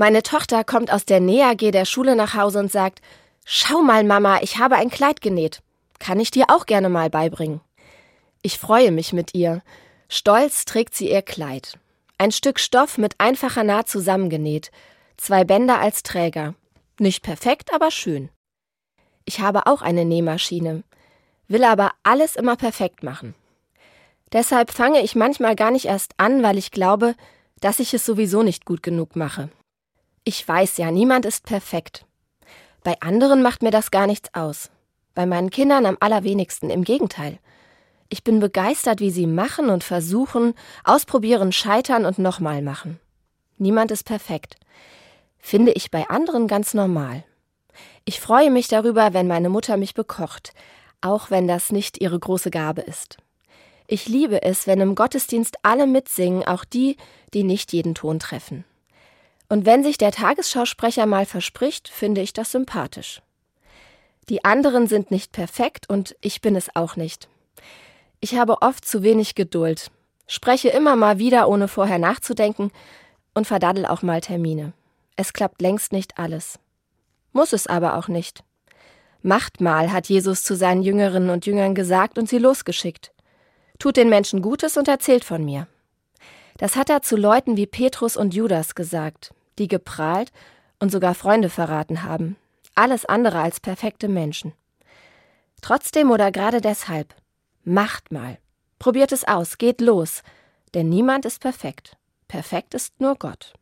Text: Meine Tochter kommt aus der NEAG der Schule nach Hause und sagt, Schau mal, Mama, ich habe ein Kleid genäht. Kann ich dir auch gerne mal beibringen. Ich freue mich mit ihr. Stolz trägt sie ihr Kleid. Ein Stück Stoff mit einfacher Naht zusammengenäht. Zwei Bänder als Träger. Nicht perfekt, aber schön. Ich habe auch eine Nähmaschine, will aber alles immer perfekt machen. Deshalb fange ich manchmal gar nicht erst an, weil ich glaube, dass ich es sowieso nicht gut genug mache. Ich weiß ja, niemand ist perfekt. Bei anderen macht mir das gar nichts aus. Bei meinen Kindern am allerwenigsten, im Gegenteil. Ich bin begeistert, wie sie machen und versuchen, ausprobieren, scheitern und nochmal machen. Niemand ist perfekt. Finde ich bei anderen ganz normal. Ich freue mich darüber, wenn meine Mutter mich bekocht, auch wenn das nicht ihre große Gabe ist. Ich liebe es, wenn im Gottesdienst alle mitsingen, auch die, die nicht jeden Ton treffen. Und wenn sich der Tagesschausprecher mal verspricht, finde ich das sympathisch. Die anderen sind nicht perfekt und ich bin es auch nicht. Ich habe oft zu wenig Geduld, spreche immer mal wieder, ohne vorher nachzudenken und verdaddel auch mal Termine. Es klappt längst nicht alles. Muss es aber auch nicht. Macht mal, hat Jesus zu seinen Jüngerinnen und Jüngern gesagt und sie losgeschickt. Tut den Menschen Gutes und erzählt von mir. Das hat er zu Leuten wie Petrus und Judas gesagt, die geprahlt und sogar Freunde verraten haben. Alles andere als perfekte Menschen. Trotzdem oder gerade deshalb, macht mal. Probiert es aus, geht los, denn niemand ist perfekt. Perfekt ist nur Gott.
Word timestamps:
Meine 0.00 0.22
Tochter 0.22 0.62
kommt 0.62 0.92
aus 0.92 1.06
der 1.06 1.18
NEAG 1.18 1.72
der 1.72 1.84
Schule 1.84 2.14
nach 2.14 2.34
Hause 2.34 2.60
und 2.60 2.70
sagt, 2.70 3.00
Schau 3.44 3.82
mal, 3.82 4.04
Mama, 4.04 4.38
ich 4.42 4.58
habe 4.58 4.76
ein 4.76 4.90
Kleid 4.90 5.20
genäht. 5.20 5.60
Kann 5.98 6.20
ich 6.20 6.30
dir 6.30 6.44
auch 6.50 6.66
gerne 6.66 6.88
mal 6.88 7.10
beibringen. 7.10 7.60
Ich 8.40 8.60
freue 8.60 8.92
mich 8.92 9.12
mit 9.12 9.34
ihr. 9.34 9.60
Stolz 10.08 10.66
trägt 10.66 10.94
sie 10.94 11.10
ihr 11.10 11.22
Kleid. 11.22 11.80
Ein 12.16 12.30
Stück 12.30 12.60
Stoff 12.60 12.96
mit 12.96 13.16
einfacher 13.18 13.64
Naht 13.64 13.88
zusammengenäht. 13.88 14.70
Zwei 15.16 15.42
Bänder 15.42 15.80
als 15.80 16.04
Träger. 16.04 16.54
Nicht 17.00 17.24
perfekt, 17.24 17.74
aber 17.74 17.90
schön. 17.90 18.28
Ich 19.24 19.40
habe 19.40 19.66
auch 19.66 19.82
eine 19.82 20.04
Nähmaschine, 20.04 20.84
will 21.48 21.64
aber 21.64 21.90
alles 22.04 22.36
immer 22.36 22.54
perfekt 22.54 23.02
machen. 23.02 23.34
Deshalb 24.32 24.70
fange 24.70 25.02
ich 25.02 25.16
manchmal 25.16 25.56
gar 25.56 25.72
nicht 25.72 25.86
erst 25.86 26.12
an, 26.18 26.44
weil 26.44 26.56
ich 26.56 26.70
glaube, 26.70 27.16
dass 27.60 27.80
ich 27.80 27.92
es 27.94 28.06
sowieso 28.06 28.44
nicht 28.44 28.64
gut 28.64 28.84
genug 28.84 29.16
mache. 29.16 29.50
Ich 30.28 30.46
weiß 30.46 30.76
ja, 30.76 30.90
niemand 30.90 31.24
ist 31.24 31.46
perfekt. 31.46 32.04
Bei 32.84 33.00
anderen 33.00 33.40
macht 33.40 33.62
mir 33.62 33.70
das 33.70 33.90
gar 33.90 34.06
nichts 34.06 34.28
aus. 34.34 34.70
Bei 35.14 35.24
meinen 35.24 35.48
Kindern 35.48 35.86
am 35.86 35.96
allerwenigsten, 36.00 36.68
im 36.68 36.84
Gegenteil. 36.84 37.38
Ich 38.10 38.24
bin 38.24 38.38
begeistert, 38.38 39.00
wie 39.00 39.10
sie 39.10 39.26
machen 39.26 39.70
und 39.70 39.84
versuchen, 39.84 40.52
ausprobieren, 40.84 41.50
scheitern 41.50 42.04
und 42.04 42.18
nochmal 42.18 42.60
machen. 42.60 43.00
Niemand 43.56 43.90
ist 43.90 44.04
perfekt. 44.04 44.56
Finde 45.38 45.72
ich 45.72 45.90
bei 45.90 46.06
anderen 46.10 46.46
ganz 46.46 46.74
normal. 46.74 47.24
Ich 48.04 48.20
freue 48.20 48.50
mich 48.50 48.68
darüber, 48.68 49.14
wenn 49.14 49.28
meine 49.28 49.48
Mutter 49.48 49.78
mich 49.78 49.94
bekocht, 49.94 50.52
auch 51.00 51.30
wenn 51.30 51.48
das 51.48 51.72
nicht 51.72 52.02
ihre 52.02 52.18
große 52.18 52.50
Gabe 52.50 52.82
ist. 52.82 53.16
Ich 53.86 54.08
liebe 54.08 54.42
es, 54.42 54.66
wenn 54.66 54.82
im 54.82 54.94
Gottesdienst 54.94 55.56
alle 55.62 55.86
mitsingen, 55.86 56.46
auch 56.46 56.66
die, 56.66 56.98
die 57.32 57.44
nicht 57.44 57.72
jeden 57.72 57.94
Ton 57.94 58.18
treffen. 58.18 58.66
Und 59.48 59.64
wenn 59.64 59.82
sich 59.82 59.96
der 59.96 60.12
Tagesschausprecher 60.12 61.06
mal 61.06 61.24
verspricht, 61.24 61.88
finde 61.88 62.20
ich 62.20 62.32
das 62.32 62.52
sympathisch. 62.52 63.22
Die 64.28 64.44
anderen 64.44 64.86
sind 64.86 65.10
nicht 65.10 65.32
perfekt 65.32 65.88
und 65.88 66.14
ich 66.20 66.42
bin 66.42 66.54
es 66.54 66.74
auch 66.76 66.96
nicht. 66.96 67.28
Ich 68.20 68.36
habe 68.36 68.60
oft 68.60 68.84
zu 68.86 69.02
wenig 69.02 69.34
Geduld, 69.34 69.90
spreche 70.26 70.68
immer 70.68 70.96
mal 70.96 71.18
wieder, 71.18 71.48
ohne 71.48 71.66
vorher 71.66 71.98
nachzudenken 71.98 72.70
und 73.32 73.46
verdaddel 73.46 73.86
auch 73.86 74.02
mal 74.02 74.20
Termine. 74.20 74.74
Es 75.16 75.32
klappt 75.32 75.62
längst 75.62 75.92
nicht 75.92 76.18
alles. 76.18 76.58
Muss 77.32 77.52
es 77.52 77.66
aber 77.66 77.96
auch 77.96 78.08
nicht. 78.08 78.44
Macht 79.22 79.60
mal, 79.60 79.92
hat 79.92 80.08
Jesus 80.08 80.44
zu 80.44 80.54
seinen 80.56 80.82
Jüngerinnen 80.82 81.30
und 81.30 81.46
Jüngern 81.46 81.74
gesagt 81.74 82.18
und 82.18 82.28
sie 82.28 82.38
losgeschickt. 82.38 83.12
Tut 83.78 83.96
den 83.96 84.08
Menschen 84.08 84.42
Gutes 84.42 84.76
und 84.76 84.88
erzählt 84.88 85.24
von 85.24 85.44
mir. 85.44 85.66
Das 86.58 86.76
hat 86.76 86.90
er 86.90 87.02
zu 87.02 87.16
Leuten 87.16 87.56
wie 87.56 87.66
Petrus 87.66 88.16
und 88.16 88.34
Judas 88.34 88.74
gesagt, 88.74 89.32
die 89.58 89.68
geprahlt 89.68 90.32
und 90.78 90.90
sogar 90.90 91.14
Freunde 91.14 91.50
verraten 91.50 92.02
haben. 92.02 92.36
Alles 92.74 93.04
andere 93.04 93.40
als 93.40 93.60
perfekte 93.60 94.08
Menschen. 94.08 94.52
Trotzdem 95.60 96.10
oder 96.10 96.30
gerade 96.30 96.60
deshalb, 96.60 97.14
macht 97.64 98.12
mal. 98.12 98.38
Probiert 98.78 99.12
es 99.12 99.26
aus, 99.26 99.58
geht 99.58 99.80
los, 99.80 100.22
denn 100.74 100.88
niemand 100.88 101.24
ist 101.24 101.40
perfekt. 101.40 101.96
Perfekt 102.28 102.74
ist 102.74 103.00
nur 103.00 103.16
Gott. 103.16 103.54